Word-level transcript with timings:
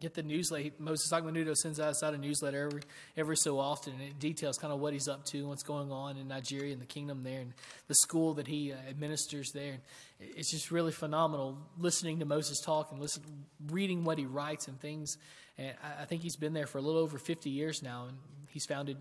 get 0.00 0.14
the 0.14 0.22
newsletter. 0.22 0.70
Moses 0.78 1.10
Akmenudo 1.12 1.54
sends 1.54 1.80
us 1.80 2.02
out 2.02 2.14
a 2.14 2.18
newsletter 2.18 2.66
every 2.66 2.82
every 3.16 3.36
so 3.36 3.58
often, 3.58 3.94
and 3.94 4.02
it 4.02 4.18
details 4.18 4.58
kind 4.58 4.72
of 4.72 4.80
what 4.80 4.92
he's 4.92 5.08
up 5.08 5.24
to, 5.26 5.48
what's 5.48 5.62
going 5.62 5.90
on 5.90 6.16
in 6.16 6.28
Nigeria 6.28 6.72
and 6.72 6.80
the 6.80 6.86
kingdom 6.86 7.22
there, 7.22 7.40
and 7.40 7.52
the 7.88 7.94
school 7.94 8.34
that 8.34 8.46
he 8.46 8.72
uh, 8.72 8.76
administers 8.88 9.50
there. 9.52 9.78
It's 10.20 10.50
just 10.50 10.70
really 10.70 10.92
phenomenal 10.92 11.58
listening 11.78 12.18
to 12.20 12.24
Moses 12.24 12.60
talk 12.60 12.92
and 12.92 13.00
listen, 13.00 13.22
reading 13.70 14.04
what 14.04 14.18
he 14.18 14.26
writes 14.26 14.68
and 14.68 14.80
things. 14.80 15.16
And 15.58 15.74
I, 15.82 16.02
I 16.02 16.04
think 16.04 16.22
he's 16.22 16.36
been 16.36 16.52
there 16.52 16.66
for 16.66 16.78
a 16.78 16.82
little 16.82 17.00
over 17.00 17.18
50 17.18 17.50
years 17.50 17.82
now, 17.82 18.06
and 18.08 18.16
he's 18.50 18.66
founded 18.66 18.96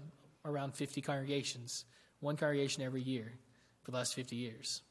around 0.45 0.75
50 0.75 1.01
congregations, 1.01 1.85
one 2.19 2.37
congregation 2.37 2.83
every 2.83 3.01
year 3.01 3.31
for 3.83 3.91
the 3.91 3.97
last 3.97 4.15
50 4.15 4.35
years. 4.35 4.81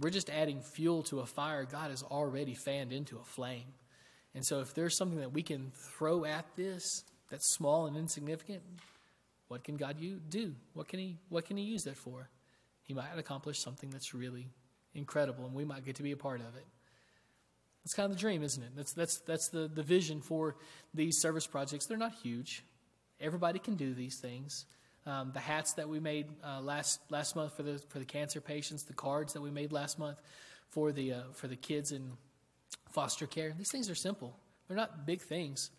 We're 0.00 0.10
just 0.10 0.30
adding 0.30 0.62
fuel 0.62 1.02
to 1.04 1.20
a 1.20 1.26
fire 1.26 1.64
God 1.64 1.90
has 1.90 2.02
already 2.02 2.54
fanned 2.54 2.92
into 2.92 3.18
a 3.18 3.24
flame. 3.24 3.74
And 4.34 4.44
so, 4.44 4.60
if 4.60 4.74
there's 4.74 4.96
something 4.96 5.20
that 5.20 5.32
we 5.32 5.42
can 5.42 5.72
throw 5.74 6.24
at 6.24 6.46
this 6.56 7.04
that's 7.30 7.46
small 7.46 7.86
and 7.86 7.96
insignificant, 7.96 8.62
what 9.48 9.64
can 9.64 9.76
God 9.76 10.00
you 10.00 10.20
do? 10.28 10.54
What 10.74 10.88
can 10.88 10.98
He 10.98 11.18
What 11.28 11.44
can 11.44 11.56
He 11.56 11.64
use 11.64 11.84
that 11.84 11.96
for? 11.96 12.28
He 12.82 12.94
might 12.94 13.16
accomplish 13.16 13.60
something 13.60 13.90
that's 13.90 14.14
really 14.14 14.48
incredible, 14.94 15.44
and 15.44 15.54
we 15.54 15.64
might 15.64 15.84
get 15.84 15.96
to 15.96 16.02
be 16.02 16.12
a 16.12 16.16
part 16.16 16.40
of 16.40 16.56
it. 16.56 16.66
That's 17.84 17.94
kind 17.94 18.10
of 18.10 18.16
the 18.16 18.20
dream, 18.20 18.42
isn't 18.42 18.62
it? 18.62 18.70
That's 18.76 18.92
that's 18.92 19.18
that's 19.18 19.48
the 19.48 19.68
the 19.68 19.82
vision 19.82 20.20
for 20.20 20.56
these 20.94 21.20
service 21.20 21.46
projects. 21.46 21.86
They're 21.86 21.98
not 21.98 22.14
huge. 22.22 22.64
Everybody 23.20 23.58
can 23.58 23.76
do 23.76 23.94
these 23.94 24.18
things. 24.18 24.66
Um, 25.04 25.32
the 25.34 25.40
hats 25.40 25.74
that 25.74 25.88
we 25.88 25.98
made 25.98 26.26
uh, 26.44 26.60
last 26.60 27.00
last 27.10 27.34
month 27.34 27.56
for 27.56 27.64
the 27.64 27.78
for 27.88 27.98
the 27.98 28.04
cancer 28.04 28.40
patients, 28.40 28.84
the 28.84 28.92
cards 28.92 29.32
that 29.32 29.42
we 29.42 29.50
made 29.50 29.72
last 29.72 29.98
month 29.98 30.20
for 30.68 30.92
the 30.92 31.12
uh, 31.12 31.22
for 31.34 31.48
the 31.48 31.56
kids 31.56 31.92
in 31.92 32.12
foster 32.90 33.26
care. 33.26 33.54
These 33.56 33.70
things 33.70 33.90
are 33.90 33.94
simple. 33.94 34.36
They're 34.66 34.76
not 34.76 35.06
big 35.06 35.20
things, 35.20 35.70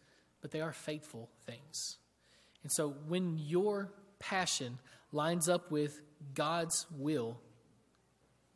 but 0.42 0.52
they 0.52 0.62
are 0.62 0.74
faithful 0.74 1.30
things. 1.46 1.98
And 2.64 2.72
so 2.72 2.96
when 3.08 3.38
your 3.38 3.92
passion 4.20 4.80
lines 5.12 5.50
up 5.50 5.72
with 5.72 6.02
God's 6.34 6.86
will, 6.98 7.40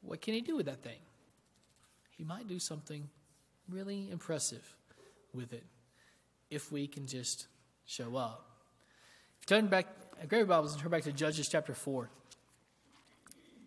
what 0.02 0.22
can 0.22 0.34
He 0.34 0.42
do 0.42 0.56
with 0.56 0.66
that 0.66 0.84
thing? 0.84 1.00
He 2.17 2.23
might 2.23 2.47
do 2.47 2.59
something 2.59 3.09
really 3.70 4.09
impressive 4.09 4.75
with 5.34 5.53
it 5.53 5.64
if 6.50 6.72
we 6.72 6.88
can 6.88 7.06
just 7.06 7.47
show 7.86 8.16
up. 8.16 8.44
Turn 9.45 9.67
back 9.67 9.88
grab 10.28 10.40
your 10.40 10.45
Bibles 10.45 10.73
and 10.73 10.81
turn 10.81 10.92
back 10.92 11.03
to 11.03 11.12
Judges 11.12 11.47
chapter 11.47 11.73
4. 11.73 12.09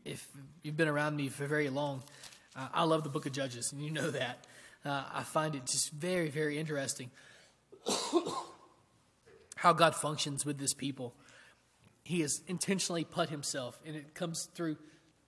If 0.04 0.26
you've 0.62 0.76
been 0.76 0.88
around 0.88 1.16
me 1.16 1.28
for 1.28 1.46
very 1.46 1.70
long, 1.70 2.02
uh, 2.56 2.68
I 2.72 2.84
love 2.84 3.04
the 3.04 3.08
book 3.08 3.26
of 3.26 3.32
Judges, 3.32 3.72
and 3.72 3.82
you 3.82 3.90
know 3.90 4.10
that. 4.10 4.46
Uh, 4.84 5.04
I 5.12 5.22
find 5.22 5.54
it 5.54 5.66
just 5.66 5.92
very, 5.92 6.30
very 6.30 6.58
interesting 6.58 7.10
how 9.56 9.72
God 9.72 9.94
functions 9.94 10.46
with 10.46 10.58
this 10.58 10.72
people. 10.72 11.14
He 12.02 12.20
has 12.20 12.40
intentionally 12.46 13.04
put 13.04 13.28
himself, 13.28 13.78
and 13.84 13.94
it 13.94 14.14
comes 14.14 14.48
through 14.54 14.76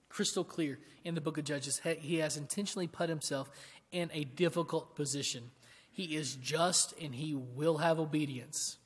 crystal 0.09 0.43
clear 0.43 0.79
in 1.03 1.15
the 1.15 1.21
book 1.21 1.37
of 1.37 1.43
Judges. 1.43 1.79
He 1.99 2.17
has 2.17 2.35
intentionally 2.35 2.87
put 2.87 3.09
himself 3.09 3.49
in 3.91 4.09
a 4.13 4.23
difficult 4.23 4.95
position. 4.95 5.51
He 5.91 6.15
is 6.15 6.35
just 6.35 6.93
and 6.99 7.13
he 7.13 7.35
will 7.35 7.77
have 7.77 7.99
obedience. 7.99 8.77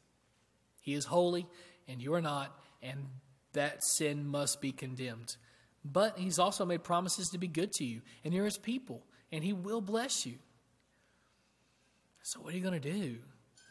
He 0.82 0.94
is 0.94 1.06
holy 1.06 1.48
and 1.88 2.02
you 2.02 2.14
are 2.14 2.22
not, 2.22 2.54
and 2.84 3.06
that 3.54 3.84
sin 3.84 4.28
must 4.28 4.62
be 4.62 4.72
condemned. 4.72 5.38
But 5.86 6.18
he's 6.18 6.40
also 6.40 6.66
made 6.66 6.84
promises 6.84 7.30
to 7.30 7.38
be 7.38 7.48
good 7.48 7.72
to 7.73 7.86
you, 7.86 8.02
and 8.26 8.34
you're 8.34 8.45
his 8.45 8.58
people, 8.58 9.04
and 9.32 9.44
he 9.44 9.54
will 9.54 9.82
bless 9.82 10.26
you. 10.26 10.36
So, 12.28 12.42
what 12.42 12.53
are 12.53 12.58
you 12.58 12.61
going 12.61 12.78
to 12.81 12.92
do? 12.92 13.16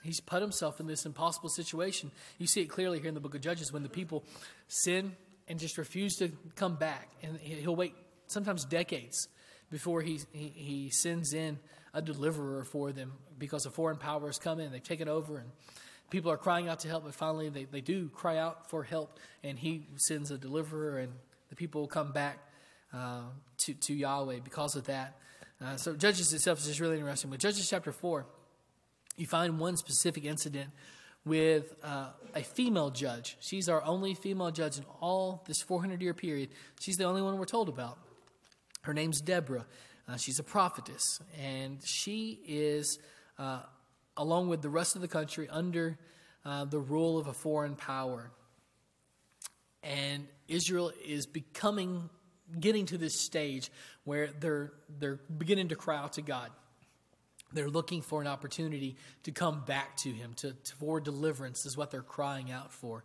He's 0.02 0.18
put 0.18 0.40
himself 0.40 0.80
in 0.80 0.86
this 0.86 1.04
impossible 1.04 1.50
situation. 1.50 2.10
You 2.38 2.46
see 2.46 2.62
it 2.62 2.70
clearly 2.70 3.00
here 3.00 3.08
in 3.08 3.14
the 3.14 3.20
book 3.20 3.34
of 3.34 3.42
Judges 3.42 3.70
when 3.70 3.82
the 3.82 3.90
people 3.90 4.24
sin 4.66 5.14
and 5.46 5.58
just 5.58 5.76
refuse 5.76 6.16
to 6.16 6.32
come 6.54 6.76
back. 6.76 7.10
And 7.22 7.38
he'll 7.38 7.76
wait 7.76 7.94
sometimes 8.28 8.64
decades 8.64 9.28
before 9.70 10.00
he, 10.00 10.20
he, 10.32 10.48
he 10.48 10.88
sends 10.88 11.34
in 11.34 11.58
a 11.92 12.00
deliverer 12.00 12.64
for 12.64 12.92
them 12.92 13.12
because 13.38 13.66
a 13.66 13.70
foreign 13.70 13.98
power 13.98 14.24
has 14.24 14.38
come 14.38 14.58
in. 14.58 14.72
They've 14.72 14.82
taken 14.82 15.06
over 15.06 15.36
and 15.36 15.50
people 16.08 16.32
are 16.32 16.38
crying 16.38 16.66
out 16.66 16.80
to 16.80 16.88
help, 16.88 17.04
but 17.04 17.14
finally 17.14 17.50
they, 17.50 17.64
they 17.64 17.82
do 17.82 18.08
cry 18.08 18.38
out 18.38 18.70
for 18.70 18.84
help, 18.84 19.18
and 19.44 19.58
he 19.58 19.86
sends 19.96 20.30
a 20.30 20.38
deliverer, 20.38 20.96
and 20.96 21.12
the 21.50 21.56
people 21.56 21.82
will 21.82 21.88
come 21.88 22.12
back 22.12 22.38
uh, 22.94 23.20
to, 23.58 23.74
to 23.74 23.92
Yahweh 23.92 24.38
because 24.42 24.76
of 24.76 24.86
that. 24.86 25.18
Uh, 25.62 25.76
so 25.76 25.94
Judges 25.94 26.32
itself 26.32 26.60
is 26.60 26.66
just 26.66 26.80
really 26.80 26.96
interesting. 26.96 27.30
But 27.30 27.40
Judges 27.40 27.68
chapter 27.68 27.92
4, 27.92 28.24
you 29.16 29.26
find 29.26 29.58
one 29.58 29.76
specific 29.76 30.24
incident 30.24 30.70
with 31.24 31.74
uh, 31.82 32.08
a 32.34 32.42
female 32.42 32.90
judge. 32.90 33.36
She's 33.40 33.68
our 33.68 33.82
only 33.82 34.14
female 34.14 34.50
judge 34.50 34.78
in 34.78 34.84
all 35.00 35.42
this 35.46 35.60
400 35.62 36.00
year 36.00 36.14
period. 36.14 36.50
She's 36.80 36.96
the 36.96 37.04
only 37.04 37.22
one 37.22 37.38
we're 37.38 37.44
told 37.46 37.68
about. 37.68 37.98
Her 38.82 38.94
name's 38.94 39.20
Deborah. 39.20 39.66
Uh, 40.08 40.16
she's 40.16 40.38
a 40.38 40.44
prophetess, 40.44 41.20
and 41.36 41.84
she 41.84 42.38
is 42.46 43.00
uh, 43.38 43.58
along 44.16 44.48
with 44.48 44.62
the 44.62 44.68
rest 44.68 44.96
of 44.96 45.02
the 45.02 45.08
country, 45.08 45.48
under 45.50 45.98
uh, 46.44 46.64
the 46.64 46.78
rule 46.78 47.18
of 47.18 47.26
a 47.26 47.32
foreign 47.32 47.76
power. 47.76 48.30
And 49.82 50.26
Israel 50.48 50.92
is 51.06 51.26
becoming, 51.26 52.08
getting 52.58 52.86
to 52.86 52.98
this 52.98 53.20
stage 53.20 53.70
where 54.04 54.30
they're, 54.40 54.72
they're 54.98 55.20
beginning 55.36 55.68
to 55.68 55.76
cry 55.76 55.96
out 55.96 56.14
to 56.14 56.22
God. 56.22 56.50
They're 57.56 57.68
looking 57.68 58.02
for 58.02 58.20
an 58.20 58.28
opportunity 58.28 58.96
to 59.24 59.32
come 59.32 59.64
back 59.66 59.96
to 59.98 60.10
Him, 60.10 60.34
to, 60.36 60.52
to, 60.52 60.76
for 60.76 61.00
deliverance, 61.00 61.66
is 61.66 61.76
what 61.76 61.90
they're 61.90 62.02
crying 62.02 62.52
out 62.52 62.72
for. 62.72 63.02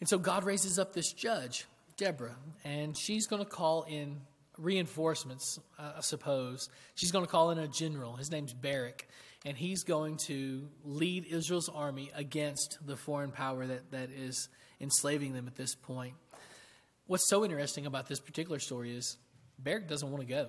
And 0.00 0.08
so 0.08 0.18
God 0.18 0.44
raises 0.44 0.78
up 0.78 0.92
this 0.92 1.12
judge, 1.12 1.64
Deborah, 1.96 2.36
and 2.64 2.96
she's 2.96 3.26
going 3.26 3.42
to 3.42 3.50
call 3.50 3.82
in 3.82 4.20
reinforcements, 4.56 5.58
I 5.78 6.00
suppose. 6.00 6.68
She's 6.94 7.10
going 7.10 7.24
to 7.24 7.30
call 7.30 7.50
in 7.50 7.58
a 7.58 7.66
general. 7.66 8.14
His 8.14 8.30
name's 8.30 8.54
Barak 8.54 9.08
and 9.44 9.56
he's 9.56 9.84
going 9.84 10.16
to 10.16 10.68
lead 10.84 11.24
Israel's 11.26 11.68
army 11.68 12.10
against 12.14 12.78
the 12.84 12.96
foreign 12.96 13.30
power 13.30 13.66
that, 13.66 13.90
that 13.92 14.10
is 14.10 14.48
enslaving 14.80 15.32
them 15.32 15.46
at 15.46 15.56
this 15.56 15.74
point. 15.74 16.14
What's 17.06 17.28
so 17.28 17.44
interesting 17.44 17.86
about 17.86 18.06
this 18.08 18.20
particular 18.20 18.58
story 18.58 18.94
is 18.94 19.16
Barak 19.58 19.88
doesn't 19.88 20.10
want 20.10 20.26
to 20.26 20.28
go. 20.28 20.48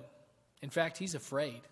In 0.62 0.70
fact, 0.70 0.98
he's 0.98 1.14
afraid. 1.14 1.62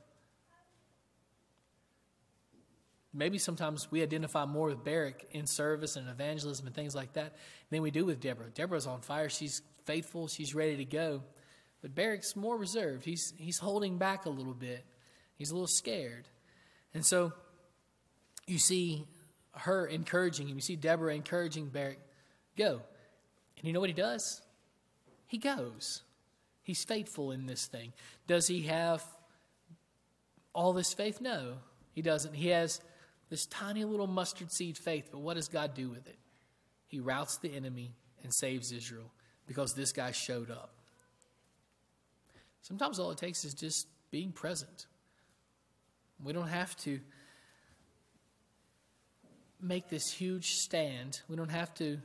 Maybe 3.15 3.39
sometimes 3.39 3.91
we 3.91 4.03
identify 4.03 4.45
more 4.45 4.69
with 4.69 4.85
Barak 4.85 5.27
in 5.31 5.47
service 5.47 5.97
and 5.97 6.09
evangelism 6.09 6.67
and 6.67 6.75
things 6.75 6.95
like 6.95 7.15
that 7.15 7.37
than 7.71 7.83
we 7.83 7.91
do 7.91 8.05
with 8.05 8.21
Deborah. 8.21 8.51
Deborah's 8.51 8.87
on 8.87 9.01
fire. 9.01 9.29
She's 9.29 9.63
faithful. 9.87 10.29
She's 10.29 10.55
ready 10.55 10.77
to 10.77 10.85
go. 10.85 11.23
But 11.81 11.95
Barak's 11.95 12.37
more 12.37 12.57
reserved. 12.57 13.05
He's, 13.05 13.33
he's 13.39 13.59
holding 13.59 13.99
back 13.99 14.27
a 14.27 14.31
little 14.31 14.55
bit. 14.55 14.85
He's 15.37 15.51
a 15.51 15.55
little 15.55 15.69
scared. 15.69 16.29
And 16.93 17.05
so 17.05 17.33
you 18.47 18.59
see 18.59 19.07
her 19.53 19.87
encouraging 19.87 20.49
him. 20.49 20.57
You 20.57 20.61
see 20.61 20.77
Deborah 20.77 21.15
encouraging 21.15 21.69
Barak, 21.69 21.99
go. 22.57 22.83
And 23.57 23.67
you 23.67 23.73
know 23.73 23.81
what 23.81 23.89
he 23.89 23.95
does? 23.95 24.43
He 25.27 25.39
goes. 25.39 26.03
He's 26.63 26.85
faithful 26.85 27.33
in 27.33 27.47
this 27.47 27.67
thing. 27.67 27.93
Does 28.27 28.47
he 28.47 28.63
have 28.63 29.03
all 30.53 30.73
this 30.73 30.93
faith? 30.93 31.21
No, 31.21 31.55
he 31.93 32.03
doesn't. 32.03 32.35
He 32.35 32.49
has 32.49 32.81
this 33.31 33.47
tiny 33.47 33.85
little 33.85 34.07
mustard 34.07 34.51
seed 34.51 34.79
faith, 34.79 35.09
but 35.11 35.21
what 35.21 35.35
does 35.35 35.49
God 35.49 35.75
do 35.75 35.89
with 35.89 36.07
it? 36.07 36.19
He 36.87 37.01
routs 37.01 37.39
the 37.39 37.55
enemy 37.55 37.95
and 38.23 38.33
saves 38.33 38.73
Israel 38.73 39.13
because 39.47 39.75
this 39.75 39.93
guy 39.93 40.13
showed 40.13 40.51
up. 40.51 40.75
Sometimes 42.63 42.99
all 42.99 43.11
it 43.11 43.19
takes 43.19 43.45
is 43.45 43.55
just 43.55 43.87
being 44.11 44.33
present. 44.33 44.87
We 46.23 46.33
don't 46.33 46.49
have 46.49 46.77
to 46.79 47.01
make 49.61 49.89
this 49.89 50.11
huge 50.11 50.47
stand. 50.47 51.21
We 51.29 51.37
don't 51.37 51.51
have 51.51 51.75
to 51.75 51.99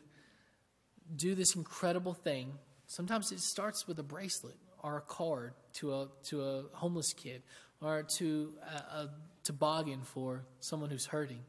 do 1.15 1.35
this 1.35 1.55
incredible 1.55 2.13
thing. 2.13 2.53
Sometimes 2.87 3.31
it 3.31 3.39
starts 3.39 3.87
with 3.87 3.99
a 3.99 4.03
bracelet 4.03 4.57
or 4.81 4.97
a 4.97 5.01
card 5.01 5.53
to 5.73 5.93
a 5.93 6.07
to 6.25 6.43
a 6.43 6.63
homeless 6.73 7.13
kid 7.13 7.41
or 7.81 8.03
to 8.17 8.53
a, 8.61 8.75
a 8.75 9.09
toboggan 9.43 10.01
for 10.03 10.45
someone 10.59 10.89
who's 10.89 11.07
hurting. 11.07 11.43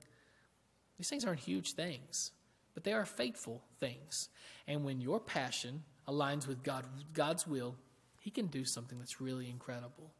These 0.98 1.08
things 1.08 1.24
aren't 1.24 1.40
huge 1.40 1.72
things, 1.72 2.32
but 2.74 2.84
they 2.84 2.92
are 2.92 3.04
faithful 3.04 3.62
things. 3.80 4.28
And 4.66 4.84
when 4.84 5.00
your 5.00 5.20
passion 5.20 5.82
aligns 6.08 6.46
with 6.46 6.62
God, 6.62 6.84
God's 7.12 7.46
will, 7.46 7.76
He 8.18 8.30
can 8.30 8.46
do 8.46 8.64
something 8.64 8.98
that's 8.98 9.20
really 9.20 9.48
incredible. 9.48 10.12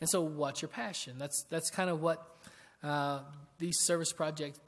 And 0.00 0.08
so, 0.08 0.22
what's 0.22 0.62
your 0.62 0.68
passion? 0.68 1.18
That's, 1.18 1.44
that's 1.50 1.70
kind 1.70 1.90
of 1.90 2.00
what 2.00 2.26
uh, 2.82 3.20
these 3.58 3.78
service 3.80 4.12
project 4.12 4.58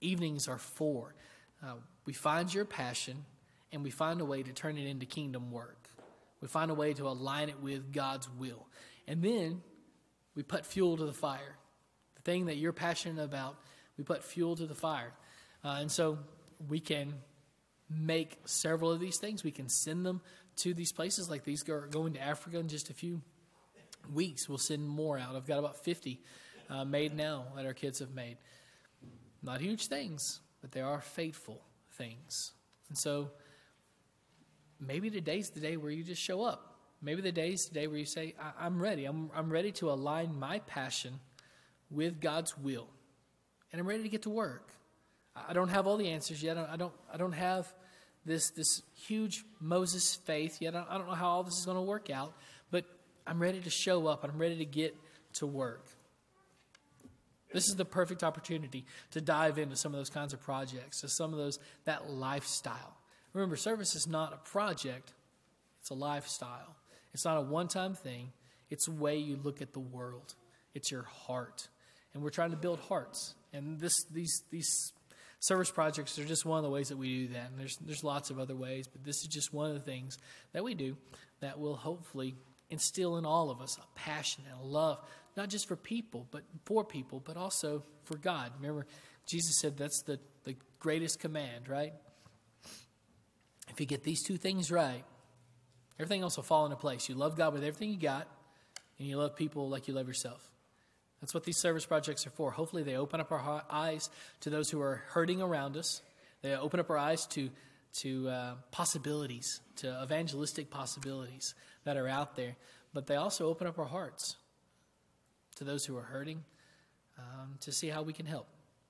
evenings 0.00 0.48
are 0.48 0.58
for. 0.58 1.14
Uh, 1.62 1.74
we 2.04 2.12
find 2.12 2.52
your 2.52 2.64
passion 2.64 3.24
and 3.72 3.82
we 3.82 3.90
find 3.90 4.20
a 4.20 4.24
way 4.24 4.42
to 4.42 4.52
turn 4.52 4.78
it 4.78 4.86
into 4.86 5.06
kingdom 5.06 5.50
work. 5.50 5.88
We 6.40 6.48
find 6.48 6.70
a 6.70 6.74
way 6.74 6.94
to 6.94 7.06
align 7.08 7.48
it 7.48 7.60
with 7.60 7.92
God's 7.92 8.28
will. 8.30 8.66
And 9.06 9.22
then 9.22 9.60
we 10.34 10.42
put 10.42 10.64
fuel 10.64 10.96
to 10.96 11.04
the 11.04 11.12
fire. 11.12 11.56
The 12.18 12.22
thing 12.22 12.46
that 12.46 12.56
you're 12.56 12.72
passionate 12.72 13.22
about, 13.22 13.56
we 13.96 14.04
put 14.04 14.22
fuel 14.22 14.56
to 14.56 14.66
the 14.66 14.74
fire. 14.74 15.12
Uh, 15.64 15.78
and 15.80 15.90
so 15.90 16.18
we 16.68 16.80
can 16.80 17.14
make 17.90 18.38
several 18.44 18.92
of 18.92 19.00
these 19.00 19.18
things. 19.18 19.42
We 19.42 19.50
can 19.50 19.68
send 19.68 20.04
them 20.04 20.20
to 20.56 20.74
these 20.74 20.92
places, 20.92 21.30
like 21.30 21.44
these 21.44 21.68
are 21.68 21.86
going 21.86 22.14
to 22.14 22.20
Africa 22.20 22.58
in 22.58 22.68
just 22.68 22.90
a 22.90 22.94
few 22.94 23.22
weeks. 24.12 24.48
We'll 24.48 24.58
send 24.58 24.88
more 24.88 25.18
out. 25.18 25.36
I've 25.36 25.46
got 25.46 25.58
about 25.58 25.84
50 25.84 26.20
uh, 26.68 26.84
made 26.84 27.16
now 27.16 27.44
that 27.56 27.64
our 27.64 27.74
kids 27.74 28.00
have 28.00 28.14
made. 28.14 28.38
Not 29.42 29.60
huge 29.60 29.86
things, 29.86 30.40
but 30.60 30.72
they 30.72 30.80
are 30.80 31.00
faithful 31.00 31.62
things. 31.92 32.52
And 32.88 32.98
so 32.98 33.30
maybe 34.80 35.10
today's 35.10 35.50
the 35.50 35.60
day 35.60 35.76
where 35.76 35.90
you 35.90 36.02
just 36.02 36.20
show 36.20 36.42
up. 36.42 36.78
Maybe 37.00 37.22
the 37.22 37.32
day's 37.32 37.66
the 37.66 37.74
day 37.74 37.86
where 37.86 37.98
you 37.98 38.04
say, 38.04 38.34
I- 38.40 38.66
am 38.66 38.82
ready. 38.82 39.04
I'm, 39.04 39.30
I'm 39.34 39.50
ready 39.50 39.70
to 39.72 39.90
align 39.90 40.36
my 40.36 40.58
passion 40.60 41.20
with 41.90 42.20
God's 42.20 42.56
will. 42.58 42.88
And 43.72 43.80
I'm 43.80 43.86
ready 43.86 44.02
to 44.02 44.08
get 44.08 44.22
to 44.22 44.30
work. 44.30 44.70
I 45.36 45.52
don't 45.52 45.68
have 45.68 45.86
all 45.86 45.96
the 45.96 46.08
answers 46.08 46.42
yet. 46.42 46.58
I 46.58 46.76
don't, 46.76 46.92
I 47.12 47.16
don't 47.16 47.32
have 47.32 47.72
this, 48.24 48.50
this 48.50 48.82
huge 49.06 49.44
Moses 49.60 50.14
faith 50.14 50.58
yet. 50.60 50.74
I 50.74 50.98
don't 50.98 51.06
know 51.06 51.14
how 51.14 51.28
all 51.28 51.42
this 51.44 51.58
is 51.58 51.64
going 51.64 51.76
to 51.76 51.82
work 51.82 52.10
out, 52.10 52.34
but 52.70 52.84
I'm 53.26 53.40
ready 53.40 53.60
to 53.60 53.70
show 53.70 54.06
up. 54.06 54.24
I'm 54.24 54.38
ready 54.38 54.56
to 54.58 54.64
get 54.64 54.96
to 55.34 55.46
work. 55.46 55.86
This 57.52 57.68
is 57.68 57.76
the 57.76 57.84
perfect 57.84 58.22
opportunity 58.22 58.84
to 59.12 59.20
dive 59.20 59.58
into 59.58 59.76
some 59.76 59.94
of 59.94 59.98
those 59.98 60.10
kinds 60.10 60.34
of 60.34 60.42
projects, 60.42 61.00
to 61.00 61.08
some 61.08 61.32
of 61.32 61.38
those, 61.38 61.58
that 61.84 62.10
lifestyle. 62.10 62.96
Remember, 63.32 63.56
service 63.56 63.94
is 63.94 64.06
not 64.06 64.32
a 64.34 64.36
project, 64.36 65.12
it's 65.80 65.90
a 65.90 65.94
lifestyle. 65.94 66.76
It's 67.14 67.24
not 67.24 67.38
a 67.38 67.40
one 67.40 67.68
time 67.68 67.94
thing, 67.94 68.32
it's 68.68 68.84
the 68.84 68.92
way 68.92 69.16
you 69.16 69.38
look 69.42 69.62
at 69.62 69.72
the 69.72 69.80
world, 69.80 70.34
it's 70.74 70.90
your 70.90 71.04
heart. 71.04 71.68
And 72.14 72.22
we're 72.22 72.30
trying 72.30 72.50
to 72.50 72.56
build 72.56 72.80
hearts. 72.80 73.34
And 73.52 73.78
this, 73.78 74.04
these, 74.10 74.42
these 74.50 74.92
service 75.40 75.70
projects 75.70 76.18
are 76.18 76.24
just 76.24 76.44
one 76.44 76.58
of 76.58 76.64
the 76.64 76.70
ways 76.70 76.88
that 76.88 76.96
we 76.96 77.26
do 77.26 77.34
that. 77.34 77.50
And 77.50 77.58
there's, 77.58 77.76
there's 77.76 78.04
lots 78.04 78.30
of 78.30 78.38
other 78.38 78.56
ways, 78.56 78.88
but 78.88 79.04
this 79.04 79.16
is 79.16 79.28
just 79.28 79.52
one 79.52 79.68
of 79.68 79.74
the 79.74 79.80
things 79.80 80.18
that 80.52 80.64
we 80.64 80.74
do 80.74 80.96
that 81.40 81.58
will 81.58 81.76
hopefully 81.76 82.34
instill 82.70 83.16
in 83.16 83.24
all 83.24 83.50
of 83.50 83.60
us 83.60 83.78
a 83.78 83.98
passion 83.98 84.44
and 84.50 84.60
a 84.60 84.64
love, 84.64 84.98
not 85.36 85.48
just 85.48 85.68
for 85.68 85.76
people, 85.76 86.26
but 86.30 86.42
for 86.64 86.84
people, 86.84 87.20
but 87.24 87.36
also 87.36 87.82
for 88.04 88.16
God. 88.16 88.52
Remember, 88.60 88.86
Jesus 89.26 89.58
said 89.58 89.76
that's 89.76 90.02
the, 90.02 90.18
the 90.44 90.56
greatest 90.78 91.20
command, 91.20 91.68
right? 91.68 91.92
If 93.70 93.80
you 93.80 93.86
get 93.86 94.02
these 94.02 94.22
two 94.22 94.36
things 94.36 94.70
right, 94.70 95.04
everything 95.98 96.22
else 96.22 96.36
will 96.36 96.44
fall 96.44 96.64
into 96.64 96.76
place. 96.76 97.08
You 97.08 97.14
love 97.14 97.36
God 97.36 97.52
with 97.52 97.62
everything 97.62 97.90
you 97.90 97.98
got, 97.98 98.26
and 98.98 99.06
you 99.06 99.16
love 99.16 99.36
people 99.36 99.68
like 99.68 99.88
you 99.88 99.94
love 99.94 100.08
yourself. 100.08 100.50
That's 101.20 101.34
what 101.34 101.44
these 101.44 101.58
service 101.58 101.84
projects 101.84 102.26
are 102.26 102.30
for. 102.30 102.50
Hopefully, 102.50 102.82
they 102.82 102.96
open 102.96 103.20
up 103.20 103.32
our 103.32 103.64
eyes 103.70 104.08
to 104.40 104.50
those 104.50 104.70
who 104.70 104.80
are 104.80 105.02
hurting 105.08 105.42
around 105.42 105.76
us. 105.76 106.00
They 106.42 106.54
open 106.54 106.78
up 106.78 106.90
our 106.90 106.98
eyes 106.98 107.26
to, 107.28 107.50
to 108.00 108.28
uh, 108.28 108.54
possibilities, 108.70 109.60
to 109.76 110.00
evangelistic 110.02 110.70
possibilities 110.70 111.54
that 111.84 111.96
are 111.96 112.06
out 112.06 112.36
there. 112.36 112.56
But 112.94 113.06
they 113.06 113.16
also 113.16 113.48
open 113.48 113.66
up 113.66 113.78
our 113.78 113.84
hearts 113.84 114.36
to 115.56 115.64
those 115.64 115.84
who 115.84 115.96
are 115.96 116.02
hurting 116.02 116.44
um, 117.18 117.56
to 117.60 117.72
see 117.72 117.88
how 117.88 118.02
we 118.02 118.12
can 118.12 118.26
help. 118.26 118.46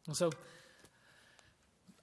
And 0.06 0.16
so, 0.16 0.30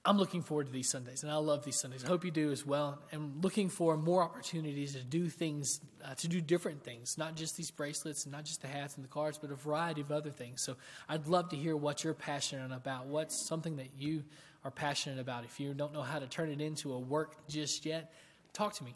I'm 0.06 0.18
looking 0.18 0.42
forward 0.42 0.68
to 0.68 0.72
these 0.72 0.88
Sundays, 0.88 1.24
and 1.24 1.32
I 1.32 1.36
love 1.36 1.64
these 1.64 1.80
Sundays. 1.80 2.04
I 2.04 2.06
hope 2.06 2.24
you 2.24 2.30
do 2.30 2.52
as 2.52 2.64
well. 2.64 3.02
And 3.10 3.42
looking 3.42 3.68
for 3.68 3.96
more 3.96 4.22
opportunities 4.22 4.92
to 4.94 5.02
do 5.02 5.28
things, 5.28 5.80
uh, 6.04 6.14
to 6.14 6.28
do 6.28 6.40
different 6.40 6.84
things, 6.84 7.18
not 7.18 7.34
just 7.34 7.56
these 7.56 7.72
bracelets 7.72 8.24
and 8.24 8.32
not 8.32 8.44
just 8.44 8.62
the 8.62 8.68
hats 8.68 8.94
and 8.94 9.04
the 9.04 9.08
cards, 9.08 9.36
but 9.36 9.50
a 9.50 9.56
variety 9.56 10.02
of 10.02 10.12
other 10.12 10.30
things. 10.30 10.62
So 10.62 10.76
I'd 11.08 11.26
love 11.26 11.48
to 11.48 11.56
hear 11.56 11.76
what 11.76 12.04
you're 12.04 12.14
passionate 12.14 12.70
about. 12.72 13.06
What's 13.06 13.48
something 13.48 13.76
that 13.76 13.88
you 13.98 14.22
are 14.64 14.70
passionate 14.70 15.18
about? 15.18 15.44
If 15.44 15.58
you 15.58 15.74
don't 15.74 15.92
know 15.92 16.02
how 16.02 16.20
to 16.20 16.28
turn 16.28 16.50
it 16.50 16.60
into 16.60 16.92
a 16.92 16.98
work 17.00 17.48
just 17.48 17.84
yet, 17.84 18.12
talk 18.52 18.74
to 18.74 18.84
me. 18.84 18.94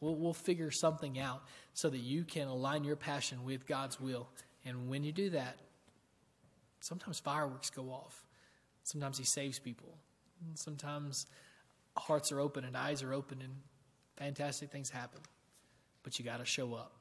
We'll, 0.00 0.16
we'll 0.16 0.34
figure 0.34 0.70
something 0.70 1.18
out 1.18 1.44
so 1.72 1.88
that 1.88 2.00
you 2.00 2.24
can 2.24 2.48
align 2.48 2.84
your 2.84 2.96
passion 2.96 3.44
with 3.44 3.66
God's 3.66 3.98
will. 3.98 4.28
And 4.66 4.90
when 4.90 5.02
you 5.02 5.12
do 5.12 5.30
that, 5.30 5.56
sometimes 6.80 7.20
fireworks 7.20 7.70
go 7.70 7.84
off. 7.84 8.22
Sometimes 8.82 9.16
He 9.16 9.24
saves 9.24 9.58
people 9.58 9.96
Sometimes 10.54 11.26
hearts 11.96 12.32
are 12.32 12.40
open 12.40 12.64
and 12.64 12.76
eyes 12.76 13.02
are 13.02 13.12
open 13.12 13.40
and 13.42 13.52
fantastic 14.16 14.70
things 14.70 14.90
happen. 14.90 15.20
But 16.02 16.18
you 16.18 16.24
got 16.24 16.38
to 16.38 16.44
show 16.44 16.74
up. 16.74 16.92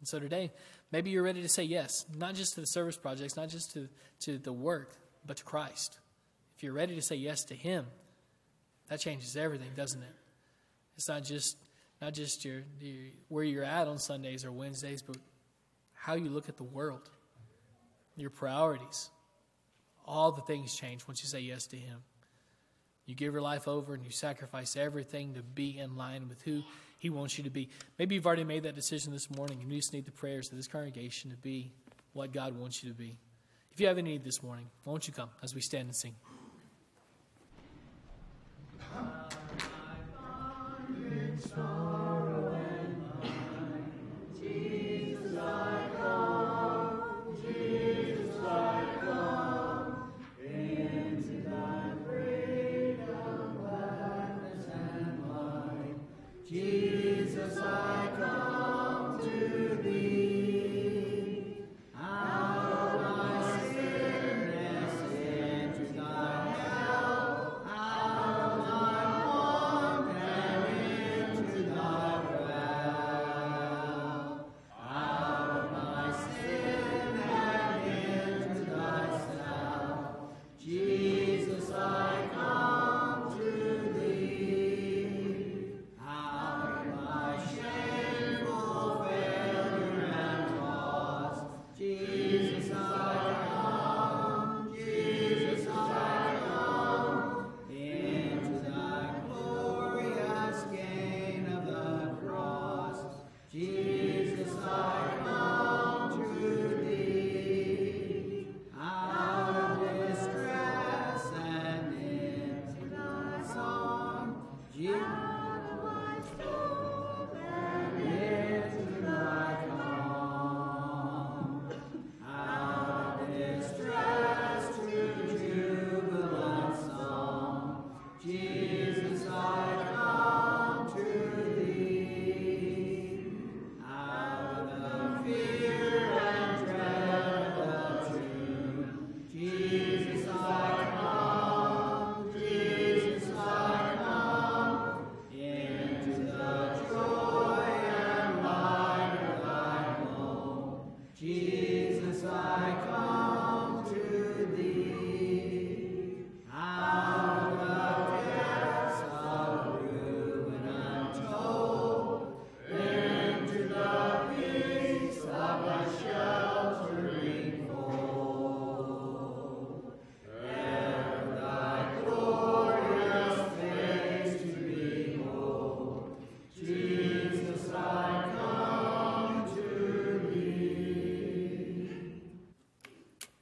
And 0.00 0.08
so 0.08 0.18
today, 0.18 0.52
maybe 0.92 1.10
you're 1.10 1.22
ready 1.22 1.42
to 1.42 1.48
say 1.48 1.62
yes, 1.62 2.04
not 2.14 2.34
just 2.34 2.54
to 2.54 2.60
the 2.60 2.66
service 2.66 2.96
projects, 2.96 3.36
not 3.36 3.48
just 3.48 3.72
to, 3.72 3.88
to 4.20 4.38
the 4.38 4.52
work, 4.52 4.94
but 5.26 5.38
to 5.38 5.44
Christ. 5.44 5.98
If 6.56 6.62
you're 6.62 6.72
ready 6.72 6.94
to 6.94 7.02
say 7.02 7.16
yes 7.16 7.44
to 7.44 7.54
Him, 7.54 7.86
that 8.88 9.00
changes 9.00 9.36
everything, 9.36 9.70
doesn't 9.76 10.02
it? 10.02 10.14
It's 10.96 11.08
not 11.08 11.24
just 11.24 11.56
not 12.00 12.12
just 12.12 12.44
your, 12.44 12.62
your 12.80 13.10
where 13.28 13.44
you're 13.44 13.64
at 13.64 13.88
on 13.88 13.98
Sundays 13.98 14.44
or 14.44 14.52
Wednesdays, 14.52 15.02
but 15.02 15.16
how 15.94 16.14
you 16.14 16.28
look 16.28 16.48
at 16.48 16.56
the 16.56 16.64
world, 16.64 17.08
your 18.16 18.30
priorities. 18.30 19.10
All 20.04 20.30
the 20.30 20.42
things 20.42 20.74
change 20.74 21.06
once 21.08 21.22
you 21.22 21.28
say 21.28 21.40
yes 21.40 21.66
to 21.68 21.76
Him. 21.76 21.98
You 23.06 23.14
give 23.14 23.32
your 23.32 23.42
life 23.42 23.68
over 23.68 23.94
and 23.94 24.04
you 24.04 24.10
sacrifice 24.10 24.76
everything 24.76 25.34
to 25.34 25.42
be 25.42 25.78
in 25.78 25.96
line 25.96 26.28
with 26.28 26.42
who 26.42 26.62
He 26.98 27.08
wants 27.08 27.38
you 27.38 27.44
to 27.44 27.50
be. 27.50 27.68
Maybe 27.98 28.16
you've 28.16 28.26
already 28.26 28.44
made 28.44 28.64
that 28.64 28.74
decision 28.74 29.12
this 29.12 29.30
morning 29.30 29.60
and 29.62 29.72
you 29.72 29.78
just 29.78 29.92
need 29.92 30.04
the 30.04 30.12
prayers 30.12 30.50
of 30.50 30.56
this 30.56 30.66
congregation 30.66 31.30
to 31.30 31.36
be 31.36 31.72
what 32.12 32.32
God 32.32 32.58
wants 32.58 32.82
you 32.82 32.90
to 32.90 32.96
be. 32.96 33.16
If 33.72 33.80
you 33.80 33.86
have 33.86 33.98
any 33.98 34.12
need 34.12 34.24
this 34.24 34.42
morning, 34.42 34.66
won't 34.84 35.06
you 35.06 35.14
come 35.14 35.30
as 35.42 35.54
we 35.54 35.60
stand 35.60 35.86
and 35.86 35.94
sing? 35.94 36.14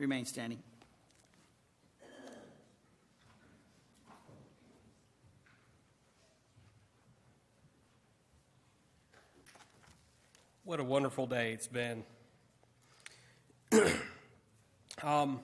Remain 0.04 0.26
standing. 0.26 0.58
What 10.64 10.78
a 10.78 10.84
wonderful 10.84 11.26
day 11.26 11.52
it's 11.54 11.68
been. 11.68 12.04
um, 15.02 15.40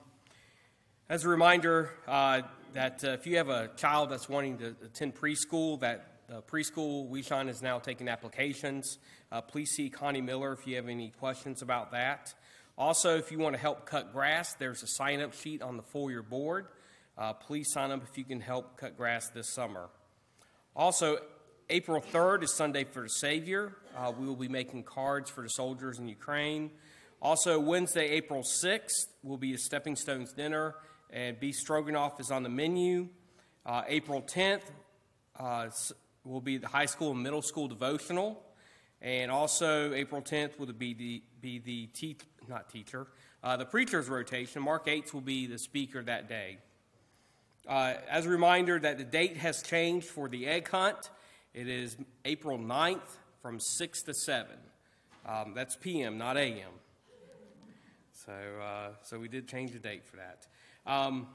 as 1.08 1.24
a 1.24 1.28
reminder, 1.30 1.88
uh, 2.06 2.42
that 2.74 3.02
uh, 3.02 3.12
if 3.12 3.26
you 3.26 3.38
have 3.38 3.48
a 3.48 3.70
child 3.78 4.10
that's 4.10 4.28
wanting 4.28 4.58
to 4.58 4.76
attend 4.84 5.14
preschool, 5.14 5.80
that 5.80 6.20
uh, 6.30 6.42
preschool 6.42 7.08
We 7.08 7.22
Shine 7.22 7.48
is 7.48 7.62
now 7.62 7.78
taking 7.78 8.08
applications. 8.08 8.98
Uh, 9.32 9.40
please 9.40 9.70
see 9.70 9.88
Connie 9.88 10.20
Miller 10.20 10.52
if 10.52 10.66
you 10.66 10.76
have 10.76 10.86
any 10.86 11.12
questions 11.18 11.62
about 11.62 11.92
that. 11.92 12.34
Also, 12.80 13.18
if 13.18 13.30
you 13.30 13.38
want 13.38 13.54
to 13.54 13.60
help 13.60 13.84
cut 13.84 14.10
grass, 14.10 14.54
there's 14.54 14.82
a 14.82 14.86
sign 14.86 15.20
up 15.20 15.34
sheet 15.34 15.60
on 15.60 15.76
the 15.76 15.82
foyer 15.82 16.22
board. 16.22 16.66
Uh, 17.18 17.34
please 17.34 17.70
sign 17.70 17.90
up 17.90 18.02
if 18.10 18.16
you 18.16 18.24
can 18.24 18.40
help 18.40 18.78
cut 18.78 18.96
grass 18.96 19.28
this 19.34 19.52
summer. 19.52 19.90
Also, 20.74 21.18
April 21.68 22.00
3rd 22.00 22.44
is 22.44 22.56
Sunday 22.56 22.84
for 22.84 23.02
the 23.02 23.10
Savior. 23.10 23.76
Uh, 23.94 24.10
we 24.18 24.26
will 24.26 24.34
be 24.34 24.48
making 24.48 24.84
cards 24.84 25.28
for 25.28 25.42
the 25.42 25.50
soldiers 25.50 25.98
in 25.98 26.08
Ukraine. 26.08 26.70
Also, 27.20 27.60
Wednesday, 27.60 28.08
April 28.12 28.42
6th, 28.64 29.08
will 29.22 29.36
be 29.36 29.52
a 29.52 29.58
Stepping 29.58 29.94
Stones 29.94 30.32
dinner, 30.32 30.74
and 31.10 31.38
beef 31.38 31.56
stroganoff 31.56 32.18
is 32.18 32.30
on 32.30 32.42
the 32.42 32.48
menu. 32.48 33.08
Uh, 33.66 33.82
April 33.88 34.22
10th 34.22 34.62
uh, 35.38 35.68
will 36.24 36.40
be 36.40 36.56
the 36.56 36.68
high 36.68 36.86
school 36.86 37.10
and 37.10 37.22
middle 37.22 37.42
school 37.42 37.68
devotional. 37.68 38.42
And 39.02 39.30
also, 39.30 39.94
April 39.94 40.20
10th 40.20 40.58
will 40.58 40.66
be 40.72 40.92
the, 40.92 41.22
be 41.40 41.58
the 41.58 41.86
te- 41.86 42.18
not 42.48 42.68
teacher, 42.68 43.06
uh, 43.42 43.56
the 43.56 43.64
preacher's 43.64 44.08
rotation. 44.08 44.62
Mark 44.62 44.86
Eights 44.88 45.14
will 45.14 45.22
be 45.22 45.46
the 45.46 45.58
speaker 45.58 46.02
that 46.02 46.28
day. 46.28 46.58
Uh, 47.66 47.94
as 48.08 48.26
a 48.26 48.28
reminder 48.28 48.78
that 48.78 48.98
the 48.98 49.04
date 49.04 49.36
has 49.36 49.62
changed 49.62 50.06
for 50.06 50.28
the 50.28 50.46
egg 50.46 50.68
hunt. 50.68 51.10
It 51.54 51.68
is 51.68 51.96
April 52.24 52.58
9th 52.58 53.16
from 53.42 53.58
6 53.58 54.02
to 54.02 54.14
7. 54.14 54.50
Um, 55.26 55.52
that's 55.54 55.76
PM, 55.76 56.18
not 56.18 56.36
AM. 56.36 56.70
So, 58.12 58.32
uh, 58.32 58.88
so 59.02 59.18
we 59.18 59.28
did 59.28 59.48
change 59.48 59.72
the 59.72 59.78
date 59.78 60.04
for 60.04 60.16
that. 60.16 60.46
Um, 60.86 61.28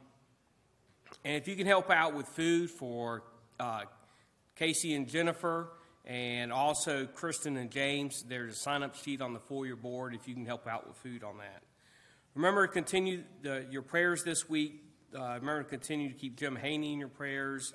and 1.23 1.35
if 1.35 1.47
you 1.47 1.55
can 1.55 1.67
help 1.67 1.89
out 1.89 2.13
with 2.13 2.27
food 2.27 2.69
for 2.69 3.23
uh, 3.59 3.81
Casey 4.55 4.93
and 4.93 5.07
Jennifer, 5.07 5.69
and 6.05 6.53
also 6.53 7.05
Kristen 7.05 7.57
and 7.57 7.71
James, 7.71 8.23
there's 8.27 8.53
a 8.53 8.59
sign 8.59 8.83
up 8.83 8.95
sheet 8.95 9.21
on 9.21 9.33
the 9.33 9.39
foyer 9.39 9.75
board 9.75 10.15
if 10.15 10.27
you 10.27 10.33
can 10.33 10.45
help 10.45 10.67
out 10.67 10.87
with 10.87 10.97
food 10.97 11.23
on 11.23 11.37
that. 11.37 11.63
Remember 12.35 12.67
to 12.67 12.73
continue 12.73 13.23
the, 13.41 13.65
your 13.69 13.81
prayers 13.81 14.23
this 14.23 14.47
week. 14.47 14.83
Uh, 15.13 15.35
remember 15.39 15.63
to 15.63 15.69
continue 15.69 16.09
to 16.09 16.15
keep 16.15 16.35
Jim 16.37 16.55
Haney 16.55 16.93
in 16.93 16.99
your 16.99 17.07
prayers 17.07 17.73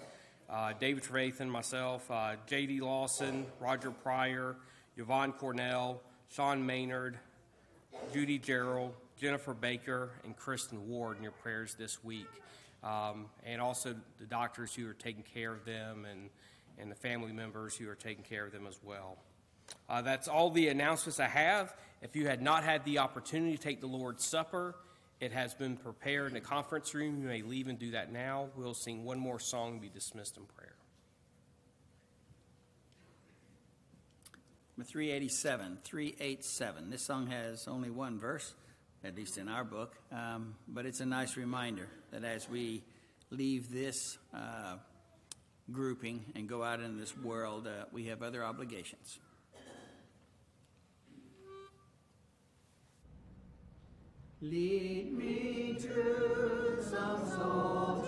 uh, 0.51 0.73
David 0.79 1.05
Trevathan, 1.05 1.49
myself, 1.49 2.11
uh, 2.11 2.35
J.D. 2.47 2.81
Lawson, 2.81 3.47
Roger 3.61 3.93
Pryor, 3.93 4.57
Yvonne 4.97 5.33
Cornell, 5.33 6.03
Sean 6.29 6.67
Maynard, 6.67 7.19
Judy 8.13 8.39
Gerald, 8.39 8.95
Jennifer 9.17 9.55
Baker, 9.55 10.11
and 10.25 10.37
Kristen 10.37 10.89
Ward 10.89 11.19
in 11.19 11.23
your 11.23 11.33
prayers 11.33 11.77
this 11.79 12.03
week. 12.03 12.27
Um, 12.83 13.27
and 13.45 13.61
also 13.61 13.95
the 14.19 14.27
doctors 14.27 14.75
who 14.75 14.89
are 14.89 14.95
taking 14.95 15.23
care 15.23 15.53
of 15.53 15.65
them 15.65 16.07
and, 16.11 16.31
and 16.79 16.91
the 16.91 16.97
family 16.97 17.33
members 17.33 17.77
who 17.77 17.89
are 17.89 17.95
taking 17.95 18.25
care 18.25 18.47
of 18.47 18.53
them 18.53 18.67
as 18.67 18.79
well. 18.83 19.19
Uh, 19.89 20.03
that's 20.03 20.29
all 20.29 20.51
the 20.51 20.69
announcements 20.69 21.21
I 21.21 21.29
have. 21.29 21.75
If 22.03 22.17
you 22.17 22.27
had 22.27 22.43
not 22.43 22.65
had 22.65 22.85
the 22.85 22.99
opportunity 22.99 23.57
to 23.57 23.63
take 23.63 23.81
the 23.81 23.87
Lord's 23.87 24.25
Supper, 24.25 24.77
it 25.21 25.33
has 25.33 25.55
been 25.55 25.77
prepared 25.77 26.29
in 26.29 26.35
the 26.35 26.41
conference 26.41 26.95
room. 26.95 27.21
You 27.21 27.29
may 27.29 27.43
leave 27.43 27.69
and 27.69 27.79
do 27.79 27.91
that 27.93 28.11
now. 28.11 28.49
We'll 28.57 28.75
sing 28.75 29.05
one 29.05 29.19
more 29.19 29.39
song 29.39 29.73
and 29.73 29.81
be 29.81 29.91
dismissed 29.91 30.37
in 30.37 30.45
prayer. 30.45 30.75
Number 34.77 34.89
387, 34.89 35.79
387. 35.85 36.89
This 36.89 37.03
song 37.03 37.27
has 37.27 37.69
only 37.69 37.91
one 37.91 38.19
verse, 38.19 38.55
at 39.05 39.15
least 39.15 39.37
in 39.37 39.47
our 39.47 39.63
book, 39.63 39.95
um, 40.11 40.55
but 40.67 40.87
it's 40.87 41.01
a 41.01 41.07
nice 41.07 41.37
reminder 41.37 41.87
that 42.13 42.25
as 42.25 42.49
we 42.49 42.83
leave 43.29 43.71
this 43.71 44.17
uh, 44.33 44.77
grouping 45.73 46.25
and 46.35 46.49
go 46.49 46.63
out 46.63 46.81
in 46.81 46.99
this 46.99 47.17
world, 47.17 47.67
uh, 47.67 47.85
we 47.93 48.07
have 48.07 48.23
other 48.23 48.45
obligations. 48.45 49.19
Lead 54.43 55.13
me 55.13 55.77
to 55.79 56.79
some 56.81 57.29
soul 57.29 58.07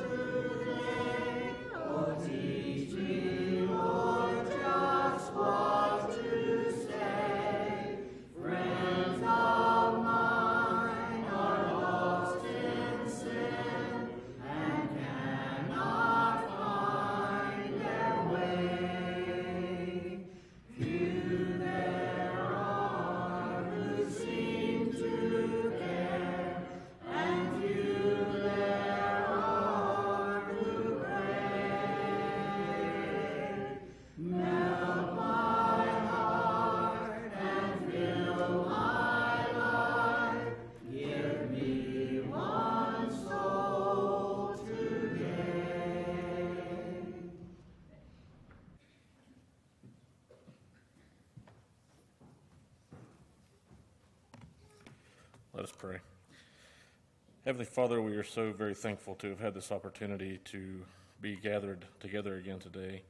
Heavenly 57.52 57.66
Father, 57.66 58.00
we 58.00 58.16
are 58.16 58.24
so 58.24 58.50
very 58.50 58.72
thankful 58.72 59.14
to 59.16 59.28
have 59.28 59.38
had 59.38 59.52
this 59.52 59.70
opportunity 59.70 60.40
to 60.46 60.80
be 61.20 61.36
gathered 61.36 61.84
together 62.00 62.36
again 62.36 62.58
today 62.58 63.02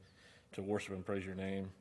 to 0.51 0.61
worship 0.61 0.93
and 0.93 1.05
praise 1.05 1.25
your 1.25 1.33
name, 1.33 1.71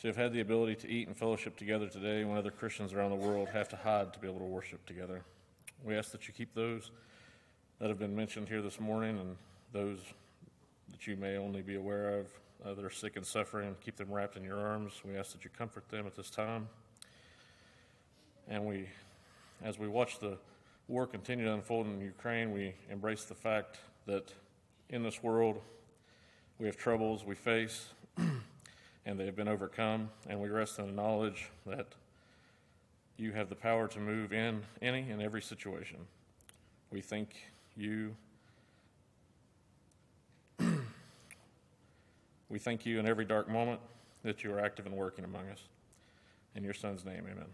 to 0.00 0.06
have 0.06 0.16
had 0.16 0.32
the 0.32 0.40
ability 0.40 0.76
to 0.76 0.88
eat 0.88 1.08
and 1.08 1.14
fellowship 1.14 1.58
together 1.58 1.88
today 1.88 2.24
when 2.24 2.38
other 2.38 2.50
Christians 2.50 2.94
around 2.94 3.10
the 3.10 3.16
world 3.16 3.50
have 3.50 3.68
to 3.68 3.76
hide 3.76 4.14
to 4.14 4.18
be 4.18 4.26
able 4.26 4.38
to 4.38 4.46
worship 4.46 4.86
together. 4.86 5.20
We 5.84 5.94
ask 5.94 6.10
that 6.12 6.26
you 6.26 6.32
keep 6.32 6.54
those 6.54 6.90
that 7.80 7.90
have 7.90 7.98
been 7.98 8.16
mentioned 8.16 8.48
here 8.48 8.62
this 8.62 8.80
morning 8.80 9.18
and 9.18 9.36
those 9.74 9.98
that 10.92 11.06
you 11.06 11.16
may 11.16 11.36
only 11.36 11.60
be 11.60 11.76
aware 11.76 12.20
of 12.20 12.28
uh, 12.64 12.72
that 12.72 12.82
are 12.82 12.88
sick 12.88 13.16
and 13.16 13.26
suffering, 13.26 13.76
keep 13.84 13.96
them 13.96 14.10
wrapped 14.10 14.38
in 14.38 14.42
your 14.42 14.58
arms. 14.58 14.94
We 15.04 15.18
ask 15.18 15.32
that 15.32 15.44
you 15.44 15.50
comfort 15.50 15.90
them 15.90 16.06
at 16.06 16.16
this 16.16 16.30
time. 16.30 16.66
And 18.48 18.64
we 18.64 18.88
as 19.62 19.78
we 19.78 19.86
watch 19.86 20.18
the 20.18 20.38
war 20.90 21.06
continue 21.06 21.44
to 21.44 21.54
unfold 21.54 21.86
in 21.86 22.00
Ukraine, 22.00 22.50
we 22.50 22.74
embrace 22.90 23.22
the 23.24 23.34
fact 23.34 23.78
that 24.06 24.34
in 24.88 25.04
this 25.04 25.22
world 25.22 25.60
we 26.58 26.66
have 26.66 26.76
troubles 26.76 27.24
we 27.24 27.36
face 27.36 27.90
and 29.06 29.18
they 29.18 29.24
have 29.24 29.36
been 29.36 29.46
overcome, 29.46 30.10
and 30.28 30.40
we 30.40 30.48
rest 30.48 30.80
in 30.80 30.86
the 30.86 30.92
knowledge 30.92 31.48
that 31.64 31.94
you 33.16 33.30
have 33.32 33.48
the 33.48 33.54
power 33.54 33.86
to 33.86 34.00
move 34.00 34.32
in 34.32 34.62
any 34.82 35.08
and 35.10 35.22
every 35.22 35.40
situation. 35.40 35.98
We 36.90 37.00
thank 37.00 37.36
you. 37.76 38.16
we 42.48 42.58
thank 42.58 42.84
you 42.84 42.98
in 42.98 43.06
every 43.06 43.24
dark 43.24 43.48
moment 43.48 43.78
that 44.24 44.42
you 44.42 44.52
are 44.52 44.58
active 44.58 44.86
and 44.86 44.96
working 44.96 45.24
among 45.24 45.48
us. 45.50 45.62
In 46.56 46.64
your 46.64 46.74
son's 46.74 47.04
name, 47.04 47.26
amen. 47.30 47.46